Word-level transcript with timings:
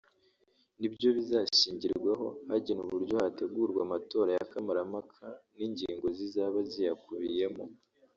nibyo 0.79 1.07
bizashingirwaho 1.17 2.25
hagenwa 2.49 2.83
uburyo 2.85 3.15
hategurwa 3.23 3.79
amatora 3.87 4.29
ya 4.37 4.47
kamarampaka 4.51 5.25
n’ingingo 5.55 6.05
zizaba 6.17 6.57
ziyakubiyemo 6.71 7.63